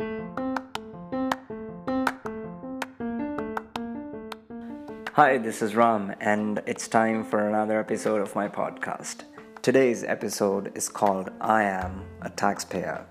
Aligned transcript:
Hi, 0.00 0.06
this 5.38 5.60
is 5.60 5.74
Ram, 5.74 6.14
and 6.20 6.62
it's 6.66 6.86
time 6.86 7.24
for 7.24 7.48
another 7.48 7.80
episode 7.80 8.20
of 8.20 8.32
my 8.36 8.46
podcast. 8.46 9.24
Today's 9.60 10.04
episode 10.04 10.70
is 10.76 10.88
called 10.88 11.30
I 11.40 11.64
Am 11.64 12.04
a 12.22 12.30
Taxpayer. 12.30 13.06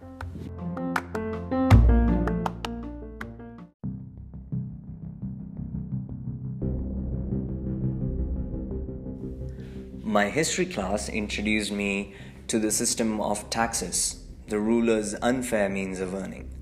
My 10.02 10.30
history 10.30 10.66
class 10.66 11.10
introduced 11.10 11.74
me 11.74 12.14
to 12.48 12.60
the 12.60 12.72
system 12.72 13.20
of 13.20 13.50
taxes, 13.50 14.24
the 14.48 14.62
ruler's 14.62 15.16
unfair 15.16 15.68
means 15.68 16.00
of 16.00 16.14
earning. 16.14 16.57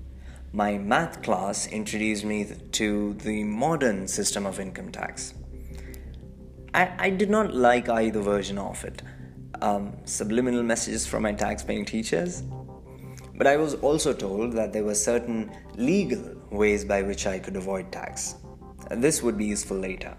My 0.56 0.78
math 0.78 1.22
class 1.22 1.66
introduced 1.66 2.24
me 2.24 2.50
to 2.72 3.12
the 3.12 3.44
modern 3.44 4.08
system 4.08 4.46
of 4.46 4.58
income 4.58 4.90
tax. 4.90 5.34
I, 6.72 6.92
I 6.98 7.10
did 7.10 7.28
not 7.28 7.54
like 7.54 7.90
either 7.90 8.20
version 8.20 8.56
of 8.56 8.82
it. 8.82 9.02
Um, 9.60 9.98
subliminal 10.06 10.62
messages 10.62 11.06
from 11.06 11.24
my 11.24 11.32
tax 11.32 11.62
paying 11.62 11.84
teachers. 11.84 12.42
But 13.34 13.46
I 13.46 13.58
was 13.58 13.74
also 13.74 14.14
told 14.14 14.54
that 14.54 14.72
there 14.72 14.82
were 14.82 14.94
certain 14.94 15.52
legal 15.74 16.34
ways 16.50 16.86
by 16.86 17.02
which 17.02 17.26
I 17.26 17.38
could 17.38 17.56
avoid 17.56 17.92
tax. 17.92 18.36
This 18.90 19.22
would 19.22 19.36
be 19.36 19.44
useful 19.44 19.76
later. 19.76 20.16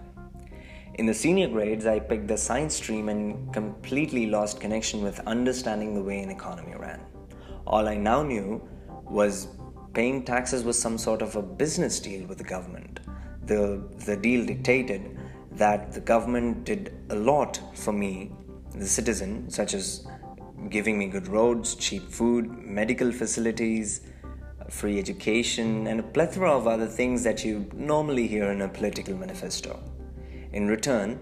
In 0.99 1.07
the 1.07 1.15
senior 1.15 1.47
grades, 1.47 1.87
I 1.87 1.97
picked 1.97 2.27
the 2.27 2.37
science 2.37 2.75
stream 2.75 3.09
and 3.09 3.51
completely 3.51 4.27
lost 4.27 4.61
connection 4.61 5.01
with 5.01 5.19
understanding 5.21 5.95
the 5.95 6.03
way 6.03 6.21
an 6.21 6.29
economy 6.29 6.75
ran. 6.77 7.01
All 7.65 7.87
I 7.87 7.95
now 7.95 8.21
knew 8.21 8.61
was 9.03 9.47
paying 9.97 10.23
taxes 10.23 10.63
was 10.63 10.77
some 10.77 10.95
sort 10.95 11.23
of 11.23 11.35
a 11.35 11.41
business 11.41 11.99
deal 11.99 12.23
with 12.27 12.37
the 12.37 12.43
government. 12.43 12.99
The, 13.47 13.81
the 14.05 14.15
deal 14.15 14.45
dictated 14.45 15.17
that 15.53 15.91
the 15.91 16.01
government 16.01 16.65
did 16.65 16.93
a 17.09 17.15
lot 17.15 17.59
for 17.73 17.91
me, 17.91 18.31
the 18.75 18.85
citizen, 18.85 19.49
such 19.49 19.73
as 19.73 20.05
giving 20.69 20.99
me 20.99 21.07
good 21.07 21.27
roads, 21.27 21.73
cheap 21.73 22.03
food, 22.11 22.47
medical 22.59 23.11
facilities, 23.11 24.01
free 24.69 24.99
education, 24.99 25.87
and 25.87 25.99
a 25.99 26.03
plethora 26.03 26.55
of 26.55 26.67
other 26.67 26.85
things 26.85 27.23
that 27.23 27.43
you 27.43 27.67
normally 27.73 28.27
hear 28.27 28.51
in 28.51 28.61
a 28.61 28.69
political 28.69 29.15
manifesto. 29.15 29.79
In 30.53 30.67
return, 30.67 31.19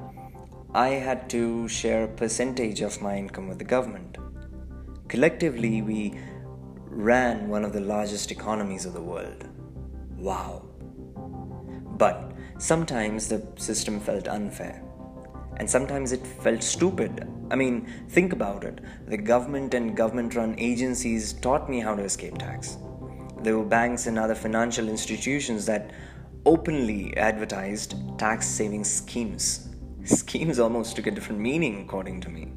I 0.73 0.89
had 0.89 1.29
to 1.29 1.69
share 1.69 2.03
a 2.03 2.09
percentage 2.09 2.81
of 2.81 3.01
my 3.01 3.15
income 3.15 3.47
with 3.47 3.59
the 3.59 3.63
government. 3.63 4.17
Collectively, 5.07 5.81
we 5.81 6.19
ran 6.95 7.49
one 7.49 7.65
of 7.65 7.73
the 7.73 7.81
largest 7.81 8.31
economies 8.31 8.85
of 8.85 8.93
the 8.93 9.01
world. 9.01 9.45
Wow. 10.17 10.63
But 11.97 12.31
sometimes 12.57 13.27
the 13.27 13.45
system 13.57 13.99
felt 13.99 14.29
unfair. 14.29 14.81
And 15.57 15.69
sometimes 15.69 16.13
it 16.13 16.25
felt 16.25 16.63
stupid. 16.63 17.27
I 17.51 17.55
mean, 17.55 17.85
think 18.09 18.31
about 18.31 18.63
it. 18.63 18.79
The 19.07 19.17
government 19.17 19.73
and 19.73 19.95
government 19.95 20.35
run 20.35 20.55
agencies 20.57 21.33
taught 21.33 21.69
me 21.69 21.81
how 21.81 21.95
to 21.95 22.03
escape 22.03 22.37
tax. 22.37 22.77
There 23.41 23.57
were 23.57 23.65
banks 23.65 24.07
and 24.07 24.17
other 24.17 24.35
financial 24.35 24.87
institutions 24.87 25.65
that 25.65 25.91
openly 26.45 27.15
advertised 27.17 27.95
tax 28.17 28.47
saving 28.47 28.85
schemes. 28.85 29.67
Schemes 30.05 30.59
almost 30.59 30.95
took 30.95 31.07
a 31.07 31.11
different 31.11 31.41
meaning, 31.41 31.81
according 31.81 32.21
to 32.21 32.29
me. 32.29 32.53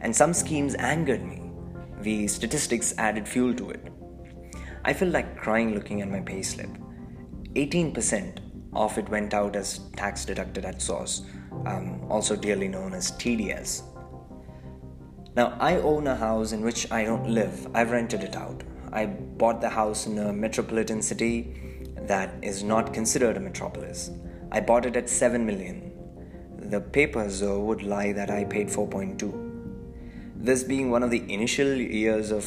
And 0.00 0.14
some 0.14 0.34
schemes 0.34 0.76
angered 0.76 1.24
me. 1.24 1.41
The 2.02 2.26
statistics 2.26 2.94
added 2.98 3.28
fuel 3.28 3.54
to 3.54 3.70
it. 3.70 3.88
I 4.84 4.92
felt 4.92 5.12
like 5.12 5.36
crying 5.36 5.72
looking 5.72 6.02
at 6.02 6.10
my 6.10 6.18
payslip. 6.18 6.76
18% 7.54 8.38
of 8.72 8.98
it 8.98 9.08
went 9.08 9.34
out 9.34 9.54
as 9.54 9.78
tax 9.94 10.24
deducted 10.24 10.64
at 10.64 10.82
source, 10.82 11.22
um, 11.64 12.04
also 12.10 12.34
dearly 12.34 12.66
known 12.66 12.92
as 12.92 13.12
TDS. 13.12 13.82
Now, 15.36 15.56
I 15.60 15.76
own 15.76 16.08
a 16.08 16.16
house 16.16 16.50
in 16.50 16.62
which 16.62 16.90
I 16.90 17.04
don't 17.04 17.28
live, 17.28 17.68
I've 17.72 17.92
rented 17.92 18.24
it 18.24 18.34
out. 18.34 18.64
I 18.92 19.06
bought 19.06 19.60
the 19.60 19.68
house 19.68 20.06
in 20.06 20.18
a 20.18 20.32
metropolitan 20.32 21.02
city 21.02 21.54
that 21.94 22.34
is 22.42 22.64
not 22.64 22.92
considered 22.92 23.36
a 23.36 23.40
metropolis. 23.40 24.10
I 24.50 24.60
bought 24.60 24.86
it 24.86 24.96
at 24.96 25.08
7 25.08 25.46
million. 25.46 25.92
The 26.58 26.80
papers, 26.80 27.38
though, 27.38 27.60
would 27.60 27.82
lie 27.84 28.12
that 28.12 28.30
I 28.30 28.42
paid 28.42 28.68
4.2. 28.68 29.51
This 30.42 30.64
being 30.64 30.90
one 30.90 31.04
of 31.04 31.12
the 31.12 31.22
initial 31.32 31.72
years 31.76 32.32
of 32.32 32.44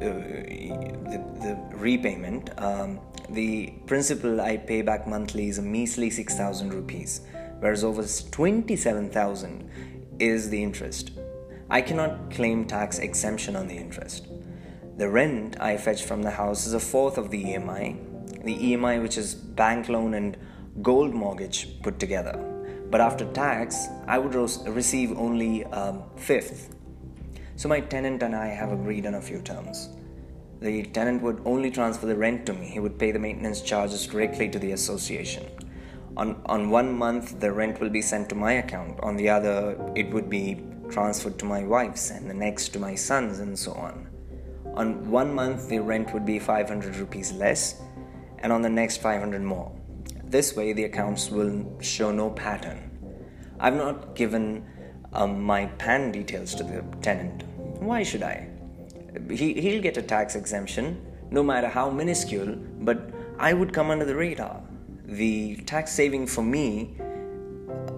uh, 0.00 0.04
the, 0.06 1.22
the, 1.42 1.58
repayment, 1.76 2.48
um, 2.56 3.00
the 3.28 3.74
principal 3.84 4.40
I 4.40 4.56
pay 4.56 4.80
back 4.80 5.06
monthly 5.06 5.50
is 5.50 5.58
a 5.58 5.62
measly 5.62 6.08
6,000 6.08 6.72
rupees, 6.72 7.20
whereas 7.60 7.84
over 7.84 8.02
27,000 8.02 9.70
is 10.18 10.48
the 10.48 10.62
interest. 10.62 11.10
I 11.68 11.82
cannot 11.82 12.30
claim 12.30 12.64
tax 12.64 12.98
exemption 12.98 13.56
on 13.56 13.68
the 13.68 13.76
interest. 13.76 14.26
The 14.96 15.10
rent 15.10 15.60
I 15.60 15.76
fetch 15.76 16.04
from 16.04 16.22
the 16.22 16.30
house 16.30 16.66
is 16.66 16.72
a 16.72 16.80
fourth 16.80 17.18
of 17.18 17.30
the 17.30 17.44
EMI, 17.44 18.42
the 18.42 18.56
EMI, 18.56 19.02
which 19.02 19.18
is 19.18 19.34
bank 19.34 19.90
loan 19.90 20.14
and 20.14 20.34
gold 20.80 21.12
mortgage 21.12 21.82
put 21.82 21.98
together. 21.98 22.42
But 22.90 23.02
after 23.02 23.26
tax, 23.32 23.86
I 24.06 24.16
would 24.16 24.34
receive 24.34 25.12
only 25.18 25.64
um, 25.66 26.04
fifth. 26.16 26.74
So 27.58 27.68
my 27.68 27.80
tenant 27.80 28.22
and 28.22 28.36
I 28.36 28.46
have 28.46 28.70
agreed 28.70 29.04
on 29.04 29.16
a 29.16 29.20
few 29.20 29.40
terms. 29.40 29.88
The 30.60 30.84
tenant 30.84 31.22
would 31.22 31.42
only 31.44 31.72
transfer 31.72 32.06
the 32.06 32.14
rent 32.14 32.46
to 32.46 32.52
me. 32.52 32.66
He 32.66 32.78
would 32.78 33.00
pay 33.00 33.10
the 33.10 33.18
maintenance 33.18 33.62
charges 33.62 34.06
directly 34.06 34.48
to 34.50 34.60
the 34.60 34.70
association. 34.70 35.44
On, 36.16 36.40
on 36.46 36.70
one 36.70 36.96
month, 36.96 37.40
the 37.40 37.50
rent 37.50 37.80
will 37.80 37.90
be 37.90 38.00
sent 38.00 38.28
to 38.28 38.36
my 38.36 38.52
account. 38.52 39.00
On 39.00 39.16
the 39.16 39.28
other, 39.28 39.76
it 39.96 40.08
would 40.10 40.30
be 40.30 40.62
transferred 40.88 41.36
to 41.40 41.46
my 41.46 41.64
wife's, 41.64 42.10
and 42.10 42.30
the 42.30 42.34
next 42.34 42.68
to 42.74 42.78
my 42.78 42.94
son's, 42.94 43.40
and 43.40 43.58
so 43.58 43.72
on. 43.72 44.08
On 44.74 45.10
one 45.10 45.34
month, 45.34 45.68
the 45.68 45.80
rent 45.80 46.14
would 46.14 46.24
be 46.24 46.38
500 46.38 46.94
rupees 46.94 47.32
less, 47.32 47.82
and 48.38 48.52
on 48.52 48.62
the 48.62 48.70
next 48.70 48.98
500 48.98 49.42
more. 49.42 49.72
This 50.22 50.54
way, 50.54 50.74
the 50.74 50.84
accounts 50.84 51.28
will 51.28 51.66
show 51.80 52.12
no 52.12 52.30
pattern. 52.30 52.88
I've 53.58 53.74
not 53.74 54.14
given 54.14 54.64
um, 55.12 55.42
my 55.42 55.66
PAN 55.78 56.12
details 56.12 56.54
to 56.56 56.62
the 56.62 56.82
tenant. 57.02 57.44
Why 57.80 58.02
should 58.02 58.22
I? 58.22 58.48
He, 59.30 59.60
he'll 59.60 59.82
get 59.82 59.96
a 59.96 60.02
tax 60.02 60.34
exemption, 60.34 61.04
no 61.30 61.42
matter 61.42 61.68
how 61.68 61.90
minuscule, 61.90 62.56
but 62.80 63.10
I 63.38 63.52
would 63.52 63.72
come 63.72 63.90
under 63.90 64.04
the 64.04 64.16
radar. 64.16 64.62
The 65.04 65.56
tax 65.62 65.92
saving 65.92 66.26
for 66.26 66.42
me, 66.42 66.96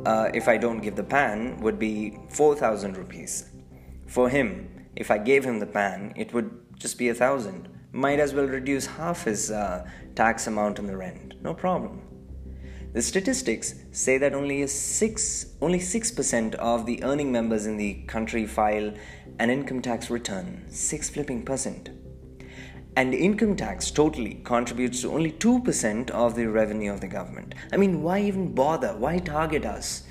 uh, 0.07 0.31
if 0.33 0.49
I 0.49 0.57
don't 0.57 0.81
give 0.81 0.97
the 0.97 1.05
PAN, 1.05 1.59
would 1.61 1.79
be 1.79 2.19
4,000 2.31 2.97
rupees. 2.97 3.51
For 4.07 4.29
him, 4.29 4.69
if 4.97 5.11
I 5.11 5.19
gave 5.19 5.45
him 5.45 5.59
the 5.59 5.67
PAN, 5.67 6.13
it 6.17 6.33
would 6.33 6.51
just 6.79 6.99
be 6.99 7.09
a 7.09 7.15
thousand 7.15 7.69
might 7.93 8.21
as 8.21 8.35
well 8.35 8.47
reduce 8.47 8.87
half 8.87 9.25
his 9.25 9.51
uh, 9.51 9.87
tax 10.15 10.47
amount 10.47 10.79
in 10.79 10.87
the 10.87 10.97
rent. 10.97 11.35
No 11.43 11.55
problem. 11.55 12.03
The 12.93 13.03
statistics 13.03 13.75
say 13.93 14.19
that 14.19 14.35
only 14.35 14.67
six 14.67 15.47
only 15.63 15.79
6% 15.79 16.55
of 16.57 16.87
the 16.87 17.03
earning 17.05 17.31
members 17.31 17.67
in 17.67 17.77
the 17.77 18.03
country 18.09 18.47
file 18.47 18.93
an 19.39 19.49
income 19.49 19.81
tax 19.81 20.11
return. 20.11 20.65
6 20.69 21.11
flipping 21.11 21.45
percent. 21.45 21.91
And 22.97 23.15
income 23.15 23.55
tax 23.55 23.93
totally 23.93 24.41
contributes 24.43 25.03
to 25.03 25.13
only 25.13 25.31
2% 25.31 26.11
of 26.11 26.35
the 26.35 26.47
revenue 26.47 26.93
of 26.93 27.01
the 27.01 27.07
government. 27.07 27.55
I 27.73 27.77
mean, 27.77 28.03
why 28.03 28.23
even 28.23 28.53
bother? 28.53 28.97
Why 28.97 29.19
target 29.19 29.65
us? 29.65 30.03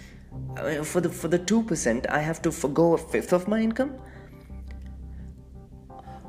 For 0.84 1.02
the 1.02 1.10
for 1.10 1.28
the 1.28 1.40
2%, 1.40 2.10
I 2.10 2.20
have 2.20 2.42
to 2.44 2.52
forego 2.52 2.94
a 2.94 2.98
fifth 2.98 3.34
of 3.34 3.48
my 3.48 3.60
income? 3.60 4.00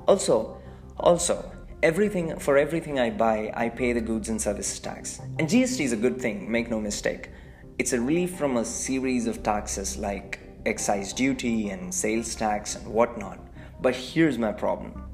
Also, 0.08 0.60
also, 0.96 1.52
everything 1.82 2.38
for 2.38 2.58
everything 2.58 2.98
I 2.98 3.10
buy, 3.10 3.52
I 3.54 3.68
pay 3.68 3.92
the 3.92 4.00
goods 4.00 4.28
and 4.28 4.40
services 4.40 4.78
tax. 4.78 5.20
And 5.38 5.48
GST 5.48 5.80
is 5.80 5.92
a 5.92 5.96
good 5.96 6.20
thing, 6.20 6.50
make 6.50 6.70
no 6.70 6.80
mistake. 6.80 7.30
It's 7.78 7.92
a 7.92 8.00
relief 8.00 8.36
from 8.36 8.58
a 8.58 8.64
series 8.64 9.26
of 9.26 9.42
taxes 9.42 9.96
like 9.96 10.40
excise 10.66 11.12
duty 11.12 11.70
and 11.70 11.92
sales 11.92 12.34
tax 12.34 12.76
and 12.76 12.86
whatnot. 12.86 13.38
But 13.80 13.94
here's 13.94 14.36
my 14.36 14.52
problem. 14.52 15.04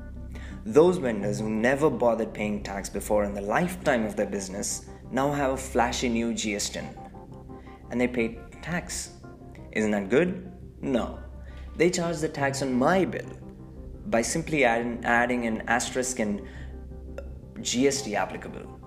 Those 0.65 0.99
vendors 0.99 1.39
who 1.39 1.49
never 1.49 1.89
bothered 1.89 2.35
paying 2.35 2.63
tax 2.65 2.89
before 2.89 3.23
in 3.23 3.35
the 3.35 3.41
lifetime 3.41 4.05
of 4.05 4.17
their 4.17 4.27
business 4.27 4.87
now 5.13 5.31
have 5.31 5.53
a 5.53 5.57
flashy 5.57 6.09
new 6.09 6.33
GST 6.33 6.85
and 7.91 8.01
they 8.01 8.09
pay 8.09 8.39
tax. 8.63 9.13
Isn't 9.71 9.93
that 9.93 10.09
good? 10.09 10.53
No. 10.81 11.21
They 11.77 11.91
charge 11.91 12.19
the 12.19 12.29
tax 12.29 12.63
on 12.63 12.73
my 12.73 13.05
bill 13.05 13.31
by 14.07 14.23
simply 14.23 14.65
adding, 14.65 15.05
adding 15.05 15.47
an 15.47 15.63
asterisk 15.69 16.19
and 16.19 16.43
GST 17.59 18.15
applicable. 18.15 18.81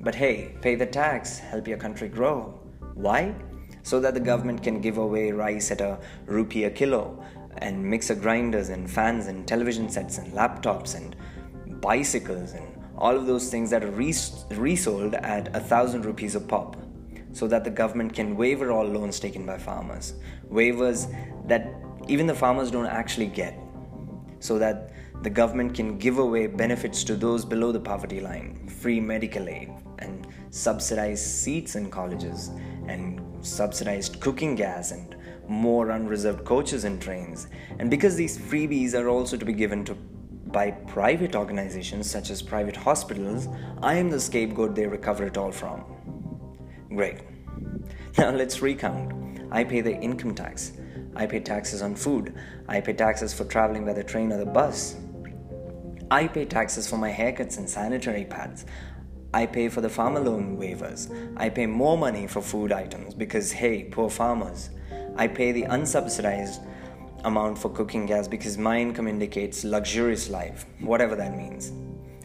But 0.00 0.14
hey, 0.14 0.54
pay 0.60 0.74
the 0.74 0.86
tax, 0.86 1.38
help 1.38 1.66
your 1.66 1.78
country 1.78 2.08
grow. 2.08 2.60
Why? 2.94 3.34
So 3.82 4.00
that 4.00 4.14
the 4.14 4.20
government 4.20 4.62
can 4.62 4.80
give 4.80 4.98
away 4.98 5.30
rice 5.32 5.70
at 5.70 5.80
a 5.80 5.98
rupee 6.26 6.64
a 6.64 6.70
kilo, 6.70 7.24
and 7.58 7.84
mixer 7.84 8.14
grinders 8.14 8.68
and 8.68 8.90
fans 8.90 9.26
and 9.26 9.46
television 9.46 9.88
sets 9.88 10.18
and 10.18 10.32
laptops 10.32 10.94
and 10.94 11.16
bicycles 11.80 12.52
and 12.52 12.66
all 12.96 13.16
of 13.16 13.26
those 13.26 13.50
things 13.50 13.70
that 13.70 13.82
are 13.82 13.90
res- 13.90 14.44
resold 14.50 15.14
at 15.14 15.54
a 15.56 15.60
thousand 15.60 16.04
rupees 16.04 16.34
a 16.34 16.40
pop 16.40 16.76
so 17.32 17.48
that 17.48 17.64
the 17.64 17.70
government 17.70 18.14
can 18.14 18.36
waiver 18.36 18.70
all 18.70 18.84
loans 18.84 19.18
taken 19.18 19.44
by 19.44 19.58
farmers. 19.58 20.14
Waivers 20.50 21.12
that 21.48 21.74
even 22.08 22.26
the 22.26 22.34
farmers 22.34 22.70
don't 22.70 22.86
actually 22.86 23.26
get, 23.26 23.58
so 24.44 24.58
that 24.58 24.92
the 25.22 25.30
government 25.30 25.72
can 25.74 25.96
give 25.96 26.18
away 26.18 26.46
benefits 26.46 27.02
to 27.02 27.16
those 27.16 27.46
below 27.46 27.72
the 27.72 27.80
poverty 27.80 28.20
line 28.20 28.68
free 28.68 29.00
medical 29.00 29.48
aid 29.48 29.70
and 30.00 30.26
subsidized 30.50 31.24
seats 31.24 31.76
in 31.76 31.90
colleges 31.90 32.50
and 32.86 33.22
subsidized 33.40 34.20
cooking 34.20 34.54
gas 34.54 34.90
and 34.92 35.16
more 35.48 35.90
unreserved 35.90 36.44
coaches 36.44 36.84
and 36.84 37.00
trains. 37.00 37.46
And 37.78 37.90
because 37.90 38.16
these 38.16 38.36
freebies 38.36 38.94
are 38.94 39.08
also 39.08 39.38
to 39.38 39.44
be 39.46 39.54
given 39.54 39.82
to 39.86 39.94
by 40.58 40.70
private 40.70 41.34
organizations 41.34 42.08
such 42.08 42.30
as 42.30 42.42
private 42.42 42.76
hospitals, 42.76 43.48
I 43.82 43.94
am 43.94 44.10
the 44.10 44.20
scapegoat 44.20 44.74
they 44.74 44.86
recover 44.86 45.24
it 45.26 45.38
all 45.38 45.52
from. 45.52 45.84
Great. 46.90 47.20
Now 48.18 48.30
let's 48.30 48.62
recount. 48.62 49.40
I 49.50 49.64
pay 49.64 49.80
the 49.80 49.96
income 50.00 50.34
tax. 50.34 50.72
I 51.16 51.26
pay 51.26 51.40
taxes 51.40 51.82
on 51.82 51.94
food. 51.94 52.34
I 52.68 52.80
pay 52.80 52.92
taxes 52.92 53.32
for 53.32 53.44
traveling 53.44 53.84
by 53.84 53.92
the 53.92 54.04
train 54.04 54.32
or 54.32 54.38
the 54.38 54.46
bus. 54.46 54.96
I 56.10 56.28
pay 56.28 56.44
taxes 56.44 56.88
for 56.88 56.96
my 56.96 57.10
haircuts 57.10 57.58
and 57.58 57.68
sanitary 57.68 58.24
pads. 58.24 58.66
I 59.32 59.46
pay 59.46 59.68
for 59.68 59.80
the 59.80 59.88
farmer 59.88 60.20
loan 60.20 60.56
waivers. 60.58 61.10
I 61.36 61.48
pay 61.48 61.66
more 61.66 61.98
money 61.98 62.26
for 62.26 62.40
food 62.40 62.72
items 62.72 63.14
because, 63.14 63.50
hey, 63.50 63.84
poor 63.84 64.08
farmers. 64.08 64.70
I 65.16 65.28
pay 65.28 65.52
the 65.52 65.64
unsubsidized 65.64 66.64
amount 67.24 67.58
for 67.58 67.68
cooking 67.70 68.06
gas 68.06 68.28
because 68.28 68.58
my 68.58 68.80
income 68.80 69.08
indicates 69.08 69.64
luxurious 69.64 70.28
life, 70.28 70.66
whatever 70.80 71.16
that 71.16 71.36
means. 71.36 71.72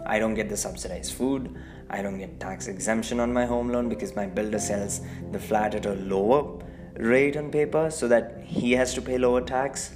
I 0.06 0.20
don't 0.20 0.34
get 0.34 0.50
the 0.50 0.58
subsidized 0.58 1.14
food. 1.14 1.56
I 1.90 2.02
don't 2.02 2.18
get 2.18 2.40
tax 2.40 2.68
exemption 2.68 3.20
on 3.20 3.34
my 3.34 3.46
home 3.46 3.70
loan 3.70 3.90
because 3.90 4.16
my 4.16 4.26
builder 4.26 4.60
sells 4.60 5.02
the 5.32 5.40
flat 5.40 5.76
at 5.76 5.86
a 5.86 5.94
lower 5.94 6.64
rate 7.00 7.38
on 7.38 7.50
paper 7.50 7.90
so 7.90 8.08
that 8.10 8.44
he 8.46 8.74
has 8.74 8.94
to 8.94 9.02
pay 9.02 9.18
lower 9.18 9.42
tax. 9.42 9.96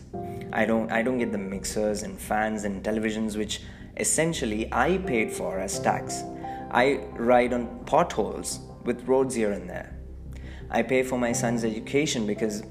I 0.54 0.66
don't 0.66 0.92
I 0.92 1.02
don't 1.02 1.18
get 1.18 1.32
the 1.32 1.38
mixers 1.38 2.04
and 2.04 2.20
fans 2.20 2.64
and 2.64 2.84
televisions 2.84 3.36
which 3.38 3.62
essentially 3.98 4.70
I 4.72 4.98
paid 5.00 5.32
for 5.32 5.60
as 5.60 5.80
tax. 5.80 6.24
I 6.72 7.06
ride 7.14 7.54
on 7.54 7.68
potholes 7.86 8.60
with 8.86 9.04
roads 9.08 9.36
here 9.36 9.52
and 9.52 9.70
there. 9.70 9.98
I 10.72 10.82
pay 10.82 11.04
for 11.04 11.18
my 11.20 11.34
son's 11.34 11.64
education 11.64 12.26
because 12.26 12.64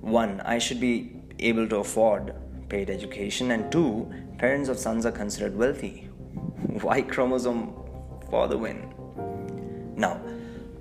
one, 0.00 0.40
I 0.42 0.58
should 0.58 0.80
be 0.80 1.22
able 1.38 1.66
to 1.68 1.76
afford 1.76 2.34
paid 2.68 2.90
education 2.90 3.50
and 3.52 3.70
two, 3.72 4.10
parents 4.38 4.68
of 4.68 4.78
sons 4.78 5.06
are 5.06 5.12
considered 5.12 5.56
wealthy. 5.56 6.08
Y 6.82 7.02
chromosome 7.02 7.74
for 8.30 8.48
the 8.48 8.56
win. 8.56 8.92
Now, 9.96 10.20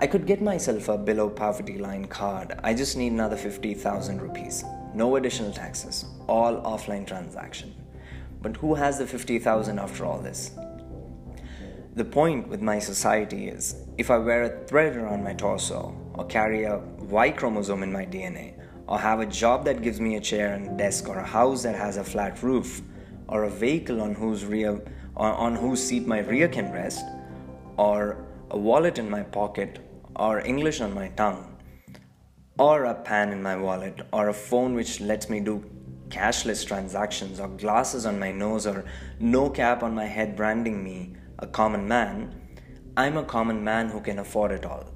I 0.02 0.08
could 0.08 0.26
get 0.26 0.42
myself 0.42 0.90
a 0.90 0.98
below 0.98 1.30
poverty 1.30 1.78
line 1.78 2.06
card. 2.06 2.60
I 2.64 2.74
just 2.74 2.98
need 2.98 3.12
another 3.12 3.38
50,000 3.38 4.20
rupees. 4.20 4.64
No 4.96 5.16
additional 5.16 5.54
taxes, 5.54 6.06
all 6.28 6.56
offline 6.64 7.06
transaction. 7.06 7.76
But 8.42 8.58
who 8.58 8.74
has 8.74 8.98
the 8.98 9.06
50,000 9.06 9.78
after 9.78 10.04
all 10.04 10.18
this? 10.18 10.54
The 11.94 12.04
point 12.04 12.48
with 12.48 12.64
my 12.64 12.80
society 12.80 13.48
is 13.48 13.76
if 14.00 14.10
I 14.10 14.18
wear 14.18 14.42
a 14.42 14.66
thread 14.66 14.96
around 14.96 15.24
my 15.24 15.36
torso, 15.36 15.96
or 16.16 16.26
carry 16.26 16.64
a 16.64 16.80
Y 16.98 17.30
chromosome 17.30 17.84
in 17.84 17.94
my 17.94 18.04
DNA, 18.04 18.56
or 18.88 18.98
have 18.98 19.20
a 19.20 19.28
job 19.28 19.66
that 19.66 19.84
gives 19.84 20.00
me 20.00 20.16
a 20.16 20.20
chair 20.20 20.56
and 20.56 20.80
desk, 20.80 21.10
or 21.10 21.20
a 21.20 21.24
house 21.24 21.62
that 21.62 21.76
has 21.76 21.98
a 21.98 22.04
flat 22.04 22.42
roof, 22.42 22.82
or 23.28 23.44
a 23.44 23.52
vehicle 23.52 24.02
on 24.02 24.16
whose 24.16 24.46
rear 24.46 24.82
on 25.16 25.56
whose 25.56 25.84
seat 25.84 26.08
my 26.08 26.22
rear 26.22 26.48
can 26.48 26.72
rest, 26.72 27.06
or 27.78 28.26
a 28.50 28.58
wallet 28.58 28.98
in 28.98 29.08
my 29.08 29.22
pocket, 29.22 29.80
or 30.16 30.40
English 30.42 30.82
on 30.82 30.94
my 30.94 31.10
tongue, 31.10 31.58
or 32.58 32.86
a 32.86 32.96
pen 32.96 33.32
in 33.32 33.42
my 33.42 33.56
wallet, 33.56 34.02
or 34.12 34.30
a 34.30 34.34
phone 34.34 34.76
which 34.76 35.00
lets 35.02 35.30
me 35.30 35.40
do 35.40 35.64
cashless 36.10 36.66
transactions, 36.66 37.40
or 37.40 37.48
glasses 37.48 38.06
on 38.06 38.20
my 38.20 38.32
nose, 38.32 38.68
or 38.68 38.86
no 39.20 39.50
cap 39.50 39.84
on 39.84 39.96
my 39.96 40.06
head 40.06 40.36
branding 40.36 40.84
me 40.84 41.16
a 41.40 41.48
common 41.48 41.88
man, 41.88 42.36
I'm 42.96 43.18
a 43.18 43.24
common 43.24 43.64
man 43.64 43.90
who 43.90 44.02
can 44.02 44.20
afford 44.20 44.52
it 44.52 44.66
all. 44.66 44.92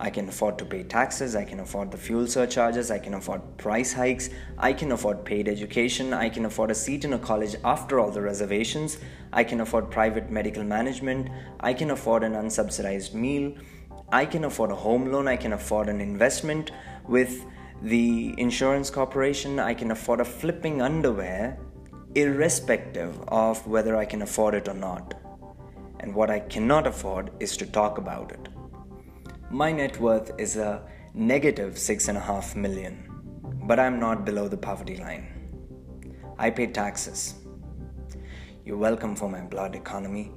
I 0.00 0.10
can 0.10 0.28
afford 0.28 0.58
to 0.58 0.64
pay 0.64 0.82
taxes, 0.82 1.36
I 1.36 1.44
can 1.44 1.60
afford 1.60 1.92
the 1.92 1.96
fuel 1.96 2.26
surcharges, 2.26 2.90
I 2.90 2.98
can 2.98 3.14
afford 3.14 3.58
price 3.58 3.92
hikes, 3.92 4.28
I 4.58 4.72
can 4.72 4.90
afford 4.90 5.24
paid 5.24 5.46
education, 5.46 6.12
I 6.12 6.28
can 6.28 6.46
afford 6.46 6.72
a 6.72 6.74
seat 6.74 7.04
in 7.04 7.12
a 7.12 7.18
college 7.18 7.54
after 7.62 8.00
all 8.00 8.10
the 8.10 8.20
reservations, 8.20 8.98
I 9.32 9.44
can 9.44 9.60
afford 9.60 9.92
private 9.92 10.30
medical 10.30 10.64
management, 10.64 11.28
I 11.60 11.74
can 11.74 11.92
afford 11.92 12.24
an 12.24 12.32
unsubsidized 12.32 13.14
meal, 13.14 13.54
I 14.10 14.26
can 14.26 14.44
afford 14.44 14.70
a 14.70 14.74
home 14.74 15.10
loan, 15.10 15.28
I 15.28 15.36
can 15.36 15.52
afford 15.52 15.88
an 15.88 16.00
investment 16.00 16.70
with 17.08 17.44
the 17.82 18.34
insurance 18.38 18.90
corporation, 18.90 19.58
I 19.58 19.74
can 19.74 19.90
afford 19.90 20.20
a 20.20 20.24
flipping 20.24 20.80
underwear, 20.80 21.58
irrespective 22.14 23.20
of 23.28 23.66
whether 23.66 23.96
I 23.96 24.04
can 24.04 24.22
afford 24.22 24.54
it 24.54 24.68
or 24.68 24.74
not 24.74 25.14
and 26.04 26.14
what 26.14 26.30
I 26.30 26.38
cannot 26.38 26.86
afford 26.86 27.30
is 27.40 27.56
to 27.56 27.64
talk 27.64 27.96
about 27.96 28.30
it. 28.30 28.48
My 29.50 29.72
net 29.72 29.98
worth 29.98 30.32
is 30.38 30.56
a 30.56 30.82
negative 31.14 31.78
six 31.78 32.08
and 32.08 32.18
a 32.18 32.20
half 32.20 32.54
million, 32.54 33.10
but 33.62 33.80
I'm 33.80 33.98
not 33.98 34.26
below 34.26 34.46
the 34.46 34.58
poverty 34.58 34.96
line. 34.98 35.26
I 36.38 36.50
pay 36.50 36.66
taxes. 36.66 37.36
You're 38.66 38.76
welcome 38.76 39.16
for 39.16 39.30
my 39.30 39.40
blood 39.40 39.74
economy. 39.74 40.32